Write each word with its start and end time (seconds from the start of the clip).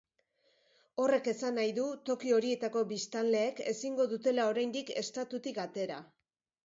Horrek 1.01 1.27
esan 1.31 1.55
nahi 1.59 1.75
du 1.79 1.83
toki 2.09 2.33
horietako 2.37 2.83
biztanleek 2.93 3.61
ezingo 3.73 4.11
dutela 4.15 4.51
oraindik 4.55 4.91
estatutik 5.03 5.61
atera. 5.67 6.01